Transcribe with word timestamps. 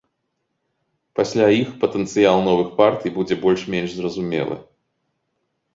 Пасля 1.19 1.47
іх 1.61 1.69
патэнцыял 1.83 2.37
новых 2.49 2.73
партый 2.81 3.11
будзе 3.19 3.35
больш-менш 3.45 3.89
зразумелы. 4.01 4.55